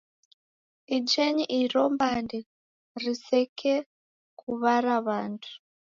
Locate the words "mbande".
1.93-2.39